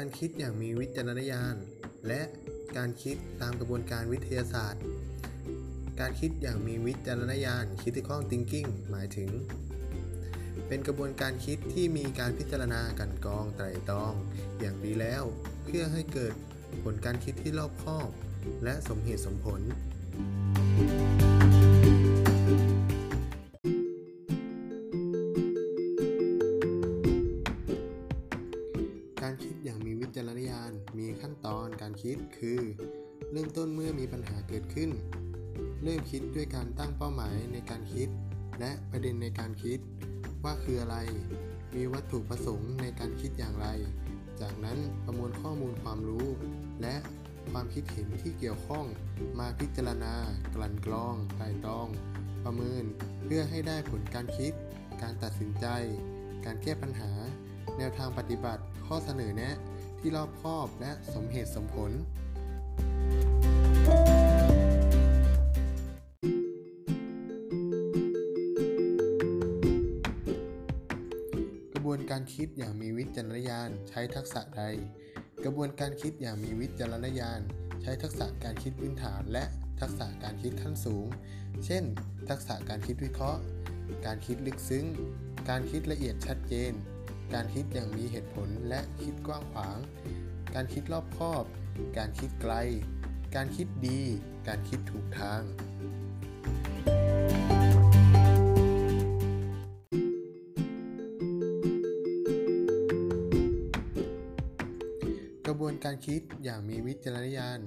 [0.00, 1.56] การคิดอย่างมีวิจารณญาณ
[2.08, 2.22] และ
[2.76, 4.82] การคิดตามกระบวนการวิทยาศาสตร์
[6.00, 9.30] การคิดอย่างมีวิจารณญาณ critical thinking หมายถึง
[10.68, 14.14] เป็นกระบวนการคิดที่มีการพิจารณากันกรองไตรตรอง
[14.60, 15.24] อย่างดีแล้ว
[15.64, 16.34] เพื่อให้เกิด
[16.82, 18.08] ผลการคิดที่รอบคอบ
[18.64, 19.60] และสมเหตุสมผล
[21.24, 21.35] กา
[35.82, 38.08] เริ่มคิดด้วยการตั้งเป้าหมายในการคิด
[38.60, 39.78] และประเด็นในการคิด
[40.44, 40.96] ว่าคืออะไร
[41.74, 43.68] มีวัตถุประสงค์ในการคิดอย่างไร
[44.40, 46.28] จากนั้นประมวลข้อมูลความรู้
[46.82, 46.94] และ
[47.50, 48.84] ความคิดเห็นที่เกี่ยวข้อง
[49.38, 50.14] มาพิจารณา
[50.54, 51.88] กลั่นกรองไตร่ตรอง
[52.44, 52.84] ประเมิน
[53.24, 54.52] เพื่อให้ได้ผลการคิด
[55.02, 55.66] การตัดสินใจ
[56.44, 57.10] การแก้ปัญหา
[57.78, 59.56] แนวทางปฏิบัติข้อเสนอแนะ
[59.98, 61.90] ที่รอบคอบและสมเหตุสมผล
[63.35, 63.35] ก
[72.34, 74.62] คิดอย่างมีวิจารณญาณใช้ทักษะใด
[75.44, 77.40] กระบวนการคิดอย่างมีวิจารณญาณ
[77.82, 79.44] ใช้ทักษะการคิดพื้นฐาน และ
[79.80, 81.06] ทักษะการคิดขั้นสูง
[81.64, 81.84] เช่น
[82.28, 83.40] ทักษะการคิดวิเคราะห์
[84.06, 84.84] การคิดลึกซึ้ง
[85.48, 86.72] การคิดละเอียดชัดเจน
[87.34, 89.78] การคิดอย่างมีเหตุผลและคิดกว้างขวาง
[90.54, 91.44] การคิดรอบคอบ
[91.98, 92.54] การคิดไกล
[93.36, 94.00] การคิดดี
[94.48, 95.42] การคิดถูกทาง
[96.86, 96.95] กร
[105.76, 107.58] นการคิดอย่างมีวิจารณญาณ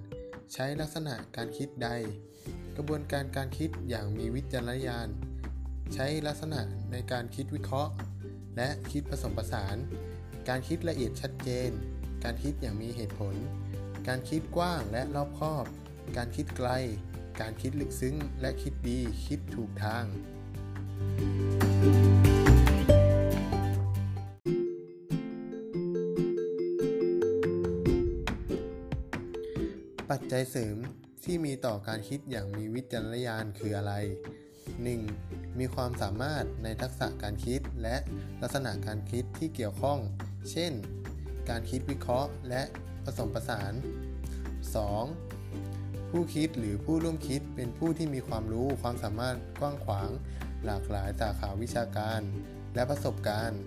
[0.53, 1.89] ใช้ลักษณะการคิดใด
[2.75, 5.07] กระบวนการการคิดอย่างมีวิจารณญาณ
[5.93, 7.91] ใช้ลักษณะในการคิดวิเคราะห์
[8.57, 9.77] และคิดผสมผสาน
[10.49, 11.71] การคิดละเอียดชัดเจน
[12.23, 13.35] การคิดอย่างมีเหตุผล
[14.07, 15.65] การคิดกว้างและรอบคอบ
[16.17, 16.69] การคิดไกล
[17.41, 20.05] การคิดลึกซึ้ง และคิดดี คิดถูกทาง
[22.23, 22.28] ปั
[30.31, 30.77] จจัยเสริม
[31.25, 33.93] ที่มีต่อการคิดอย่างมีวิจารณญาณคืออะไร
[34.77, 35.59] 1.
[35.59, 37.95] มีความสามารถในทักษะการคิดและ
[38.41, 39.99] ลักษณะการคิดที่เกี่ยวข้อง
[40.51, 40.71] เช่น
[41.49, 42.61] การคิดวิเคราะห์และ
[43.03, 43.73] ผสมผสาน
[45.31, 46.09] 2.
[46.09, 50.09] ผู้คิดหรือผู้ร่วมคิดเป็นผู้ที่มีความรู้ความสามารถกว้างขวาง
[50.65, 52.21] หลากหลายสาขาวิชาการ
[52.75, 53.59] และประสบการณ์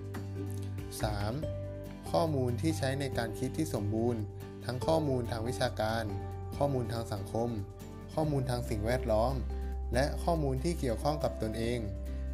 [1.42, 2.10] 3.
[2.10, 4.22] ข้อมูลที่ใช้ในการคิดที่สมบูรณ์
[4.64, 6.04] ทั้งข้อมูลทางวิชาการ
[6.56, 7.48] ข้อมูลทางสังคม
[8.14, 9.34] ข้อมูลทางสิ่งแวดล้อม
[9.94, 11.78] และข้อมูลที่เกี่ยวข้องกับตนเอง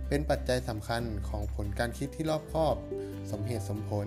[0.09, 2.77] เป็นปัจจัยสำคัญของผลการคิดที่รอบคอบ
[3.31, 4.07] สมเหตุสมผล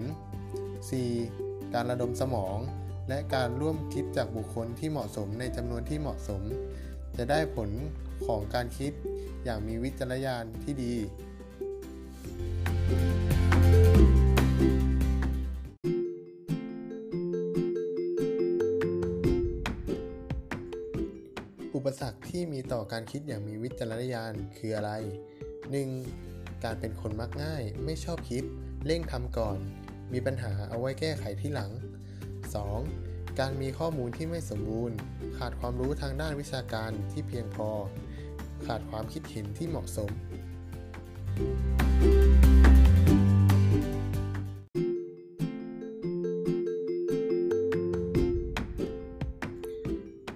[1.08, 1.74] 4.
[1.74, 2.58] การระดมสมอง
[3.10, 6.42] และการร่วมคิดจากบุคคลที่เหมาะสมในจำนวนที่เหมาะสม
[7.18, 7.70] จะได้ผล
[8.26, 8.92] ของการคิด
[9.44, 10.96] อย่างมีวิจารณญาณที่ดี
[12.90, 13.21] อุ
[22.32, 24.92] ที่มีต่อการคิดอย่างมีวิจารณญาณคืออะไร
[25.80, 26.64] 1.
[26.64, 28.44] การเป็นคนมักง่าย ไม่ชอบคิด
[28.86, 29.58] เร่งทำก่อน
[30.14, 31.72] มีปัญหาเอาไว้แก้ไขที่หลัง
[32.56, 33.40] 2.
[33.40, 34.98] การมีข้อมูลที่ไม่สมบูรณ์
[35.38, 37.70] ขาดความรู้ทางด้านวิชาการที่เพียงพอ
[38.66, 40.12] ขาดความคิดเห็นที่เหมาะสม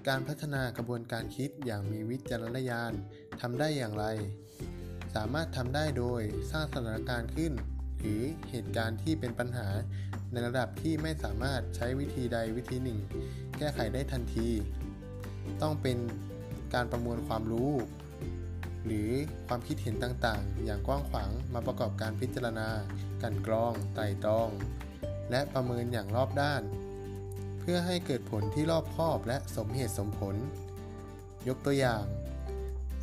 [0.07, 2.93] การพัฒนากระบวนการคิดอย่างมีวิจารณญาณ
[3.41, 4.05] ทำได้อย่างไร
[5.15, 6.21] สามารถทำได้โดย
[6.51, 7.53] สร้างสถานการณ์ขึ้น
[7.99, 9.67] หรือเหตุการณ์ที่เป็นปัญหา
[10.31, 12.99] ในระดับที่ไม่สามารถใช้วิธีใดวิธีหนึ่ง
[13.57, 14.49] แก้ไขได้ทันที
[15.61, 15.97] ต้องเป็น
[16.73, 17.71] การประมวลความรู้
[18.85, 19.09] หรือ
[19.47, 22.69] ความคิดเห็นต่างๆ อย่างกว้างขวางมาประกอบการพิจารณา
[23.23, 24.49] การกรอง ไต่ตรอง
[25.31, 26.61] และประเมินอย่างรอบด้าน
[27.69, 30.35] พื่อให้เกิดผลที่รอบคอบและสมเหตุสมผล
[31.47, 32.05] ยกตัวอย่าง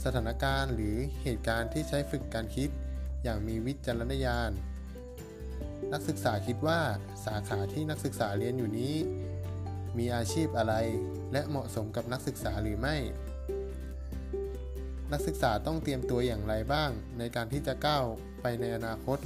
[0.05, 2.71] สถานการณ์หรือเหตุการณ์ที่ใช้ฝึกการคิด
[3.23, 4.51] อย่างมีวิจารณญาณ
[5.93, 6.81] นักศึกษาคิดว่า
[7.25, 8.95] สาขาที่นักศึกษาเรียนอยู่นี้
[9.99, 10.75] มีอาชีพอะไร
[11.33, 12.97] และเหมาะสมกับนักศึกษาหรือไม่
[15.13, 18.05] นักศึกษาต้องเตรียมตัวอย่างไรบ้างในการที่จะก้าว
[18.43, 19.19] ไปในอนาคต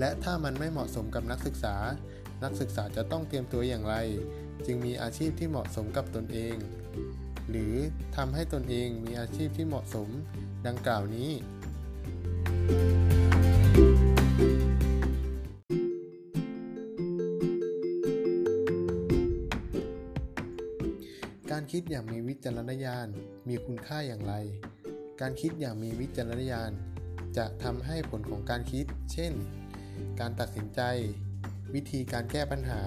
[0.00, 1.76] และถ้ามันไม่เหมาะสมกับนักศึกษา
[2.44, 3.96] นักศึกษาจะต้องเตรียมตัวอย่างไร
[4.66, 6.56] จึงมีอาชีพที่เหมาะสมกับตนเอง
[7.50, 7.74] หรือ
[8.16, 10.08] ทำให้ตนเองมีอาชีพที่เหมาะสม
[10.66, 11.30] ดังกล่าวนี้
[21.50, 23.08] การคิดอย่างมีวิจารณญาณ
[23.48, 24.34] มีคุณค่าอย่างไร
[25.20, 26.70] การคิดอย่างมีวิจารณญาณ
[27.36, 29.32] จะทำให้ผลของการคิด เช่น
[30.20, 30.80] การตัดสินใจ
[31.74, 32.82] วิธีการแก้ปัญหา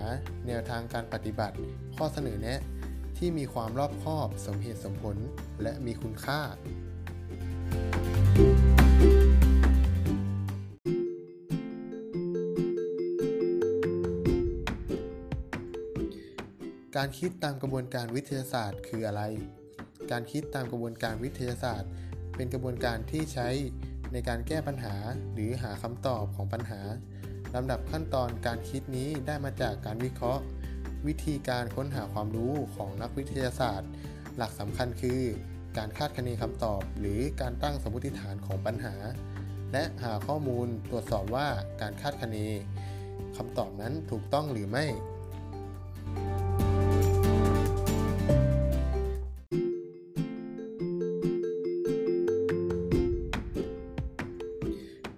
[0.47, 1.55] แนวทางการปฏิบัติ
[1.95, 2.59] ข้อเสนอแนะ
[3.17, 5.17] ที่มีความรอบคอบ สมเหตุสมผล
[5.61, 6.41] และมีคุณค่า
[16.97, 19.23] การคิดตามกระบวนการวิทยาศาสตร์คืออะไร
[20.11, 21.89] การคิดตามกระบวนการวิทยาศาสตร์
[22.35, 23.49] เป็นกระบวนการที่ใช้
[24.13, 24.95] ในการแก้ปัญหา
[25.33, 26.81] หรือหาคำตอบของปัญหา
[27.55, 30.43] ลำดับขั้นตอนการคิดนี้ได้มาจากการวิเคราะห์
[31.07, 33.89] วิธีการค้นหาความรู้ของนักวิทยาศาสตร์
[34.37, 35.21] หลักสำคัญคือ
[35.77, 38.95] การคาดคะเนคำตอบ หรือการตั้งสมมติฐานของปัญหา
[39.73, 41.47] และหาข้อมูลตรวจสอบว่า
[41.81, 42.37] การคาดคะเน
[43.37, 44.85] คำตอบนั้นถูกต้องหรือไม่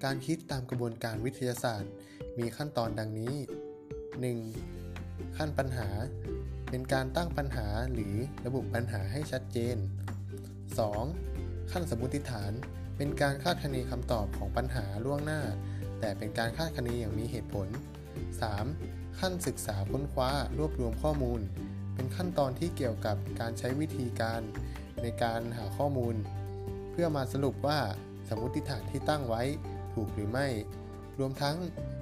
[0.04, 1.92] การคิดตามกระบวนการวิทยาศาสตร์
[2.40, 3.36] มีขั้นตอนดังนี้
[4.56, 5.38] 1.
[5.38, 5.88] ขั้นปัญหา
[6.70, 9.78] เป็นการตั้งปัญหาหรือระบุปัญหาให้ชัดเจน
[10.94, 11.72] 2.
[11.72, 12.52] ขั้นสมมติฐาน
[12.98, 15.42] เป็นการคาดคะเนคำตอบของปัญหาล่วงหน้า
[16.00, 17.68] แต่เป็นการคาดคะเนอย่างมีเหตุผล
[18.44, 19.20] 3.
[19.20, 21.42] ขั้นศึกษาค้นคว้ารวบรวมข้อมูล
[21.96, 24.42] เป็นขั้นตอนที่เกี่ยวกับการใช้วิธีการ
[25.02, 26.16] ในการหาข้อมูล
[26.92, 27.80] เพื่อมาสรุปว่า
[28.30, 29.44] สมมติฐานที่ตั้งไว้
[29.94, 30.48] ถูกหรือไม่
[31.20, 31.56] รวมทั้ง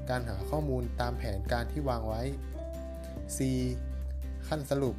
[0.10, 2.22] การหาข้อมูลตามแผนการที่วางไว้
[3.36, 3.38] C
[4.48, 4.96] ขั้นสรุป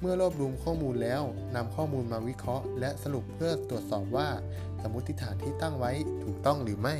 [0.00, 1.22] เมื่อรวบรวมข้อมูลแล้ว
[1.56, 4.28] นำข้อมูลมาวิเคราะห์ และสรุปเพื่อตรวจสอบว่า
[4.82, 5.92] สมมติฐานที่ตั้งไว้
[6.24, 6.96] ถูกต้องหรือไม่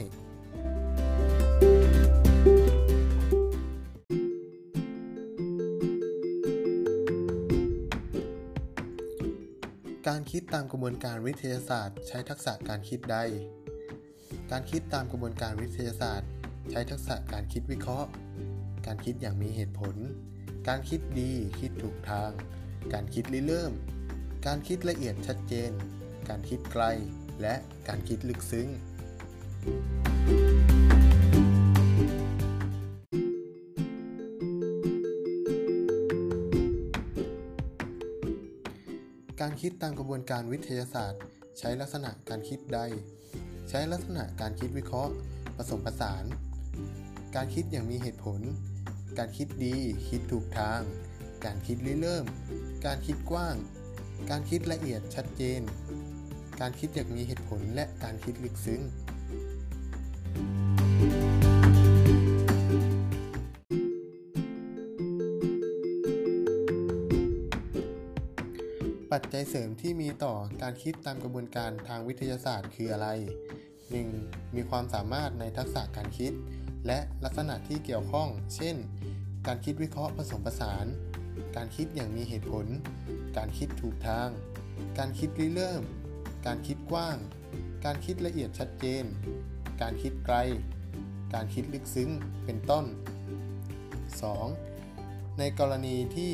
[10.09, 13.17] การคิดตามกระบวนการวิทยาศาสตร์ ใช้ทักษะการคิดใด
[14.51, 16.29] การคิดตามกระบวนการวิทยาศาสตร์
[16.71, 18.09] ใช้ทักษะการคิดวิเคราะห์
[18.87, 19.97] การคิดอย่างมีเหตุผล
[20.69, 22.31] การคิดดี คิดถูกทาง
[22.93, 23.73] การคิดริเริ่ม
[24.47, 25.71] การคิดละเอียดชัดเจน
[26.29, 26.85] การคิดไกล
[27.43, 27.55] และ
[27.89, 28.69] การคิดลึกซึ้ง
[39.41, 41.21] การคิดตามกระบวนการวิทยาศาสตร์
[41.59, 42.81] ใช้ลักษณะการคิดใด
[43.69, 45.13] ใช้ลักษณะการคิดวิเคราะห์
[45.57, 46.25] ผสมผสาน
[47.37, 48.41] การคิดอย่างมีเหตุผล
[49.19, 49.77] การคิดดี
[50.09, 50.81] คิดถูกทาง
[51.45, 52.27] การคิดริเริ่ม
[52.87, 53.57] การคิดกว้าง
[54.31, 55.61] การคิดละเอียดชัดเจน
[56.61, 58.81] การคิดอย่างมีเหตุผลและการคิดลึกซึ้ง
[69.13, 73.09] ปัจจัยเสริมที่มีต่อการคิดตามกระบวนการทางวิทยาศาสตร์คืออะไร
[73.83, 74.57] 1.
[74.57, 76.33] มีความสามารถในทักษะการคิด
[76.87, 78.77] และลักษณะที่เกี่ยวข้อง เช่น
[79.47, 80.87] การคิดวิเคราะห์ผสมผสาน
[81.57, 82.67] การคิดอย่างมีเหตุผล
[83.37, 84.29] การคิดถูกทาง
[84.99, 85.83] การคิดริเริ่ม
[86.47, 87.17] การคิดกว้าง
[87.85, 89.05] การคิดละเอียดชัดเจน
[89.83, 90.37] การคิดไกล
[91.35, 92.11] การคิดลึกซึ้ง
[92.45, 92.85] เป็นต้น
[94.53, 95.39] 2.
[95.39, 96.33] ในกรณีที่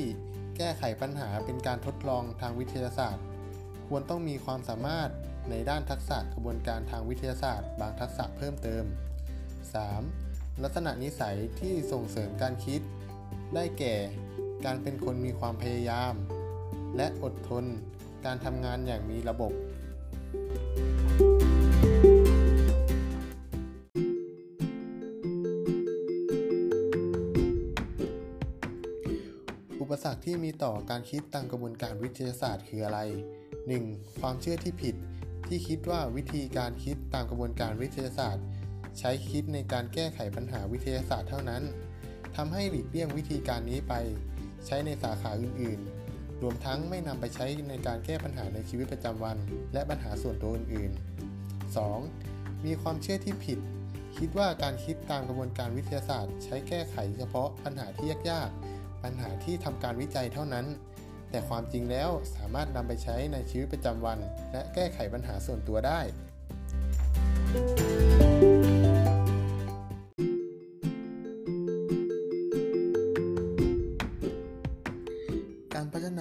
[0.56, 3.24] แก้ไขปัญหาเป็นการทดลองทางวิทยาศาสตร์
[3.86, 5.10] ควรต้องมีความสามารถ
[5.50, 8.84] ในด้านทักษะกระบวนการทางวิทยาศาสตร์ บางทักษะเพิ่มเติม
[9.74, 10.27] 3.
[10.62, 12.80] ลักษณะนิสัยที่ส่งเสริมการคิด
[13.54, 13.94] ได้แก่
[14.64, 16.14] การเป็นคนมีความพยายาม
[16.96, 17.64] และอดทน
[18.24, 19.52] การทำงานอย่างมีระบบ
[29.80, 33.00] อุปสรรคที่มีต่อการคิดตามกระบวนการวิทยาศาสตร์คืออะไร
[33.60, 34.20] 1.
[34.20, 34.94] ความเชื่อที่ผิด
[35.46, 38.44] ที่คิดว่าวิธีการคิดตามกระบวนการวิทยาศาสตร์
[38.98, 41.62] ใช้คิดในการแก้ไขปัญหาวิทยาศาสตร์เท่านั้น
[42.36, 43.94] ทำให้หลีกเลี่ยงวิธีการนี้ไป
[44.66, 45.80] ใช้ในสาขาอื่น
[46.10, 49.36] ๆ รวมทั้งไม่นำไปใช้ในการแก้ปัญหาในชีวิตประจำวัน
[49.72, 50.92] และปัญหาส่วนตัวอื่น
[51.34, 52.64] ๆ 2.
[52.64, 53.58] มีความเชื่อที่ผิด
[54.18, 60.66] คิดว่าการคิดตามกระบวนการวิทยาศาสตร์ ใช้แก้ไขเฉพาะปัญหาที่ยาก ๆ ปัญหาที่ทำการวิจัยเท่านั้น
[61.30, 64.18] แต่ความจริงแล้วสามารถนำไปใช้ในชีวิตประจำวัน
[64.52, 66.00] และแก้ไขปัญหาส่วนตัวได้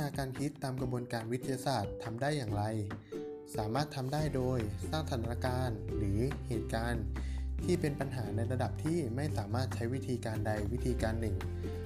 [0.08, 2.64] นาการคิดตามกระบวนการวิทยาศาสตร์ทำได้อย่างไร
[3.56, 4.60] สามารถทำได้โดย
[4.90, 7.04] สร้างสถานการณ์หรือเหตุการณ์
[7.64, 11.36] ที่เป็นปัญหาในระดับที่ไม่สามารถใช้วิธีการใดวิธีการหนึ่ง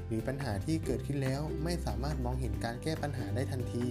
[0.08, 3.88] หรือปัญหาที่เกิดขึ้นแล้วไม่สามารถมองเห็นการแก้ปัญหาได้ทันที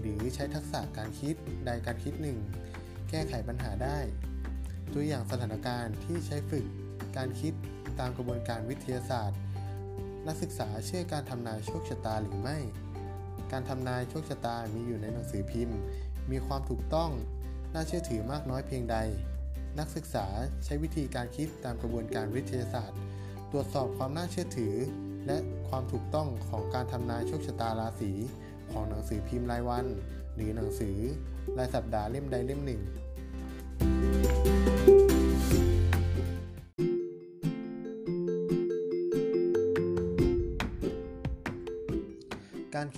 [0.00, 1.34] หรือใช้ทักษะการคิด
[1.66, 2.38] ใดการคิดหนึ่ง
[3.10, 3.98] แก้ไขปัญหาได้
[4.92, 6.66] ตัวอย่างสถานการณ์ที่ใช้ฝึก
[7.16, 7.52] การคิด
[8.00, 9.38] ตามกระบวนการวิทยาศาสตร์
[10.26, 12.58] นักศึกษาเชื่อการทำนายโชคชะตาหรือไม่
[13.54, 15.78] การทำนายโชคชะตามีอยู่ในหนังสือพิมพ์
[16.30, 17.10] มีความถูกต้อง
[17.74, 18.96] น่าเชื่อถือมากน้อยเพียงใด
[19.78, 20.26] นักศึกษา
[20.64, 22.98] ใช้วิธีการคิดตามกระบวนการวิทยาศาสตร์
[23.50, 24.74] ตรวจสอบความน่าเชื่อถือ
[25.26, 28.12] และความถูกต้องของการทำนายโชคชะตาราศี
[28.72, 29.86] ของหนังสือพิมพ์รายวัน
[30.34, 30.96] หรือหนังสือ
[31.58, 32.80] รายสัปดาห์เล่มใดเล่มหนึ่ง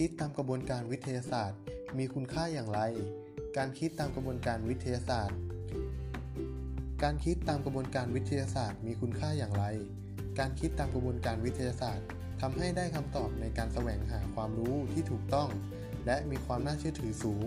[0.08, 1.58] คิดตามกระบวนการวิทยาศาสตร์
[1.98, 2.80] มีคุณค่าอย่างไร
[3.56, 5.38] การคิดตามกระบวนการวิทยาศาสตร์
[7.02, 9.64] การคิดตามกระบวนการวิทยาศาสตร์ มีคุณค่าอย่างไร
[10.38, 12.06] การคิดตามกระบวนการวิทยาศาสตร์
[12.40, 15.48] ทำให้ได้คำตอบในการแสวงหาความรู้ที่ถูกต้อง
[16.06, 17.46] และมีความน่าเชื่อถือสูง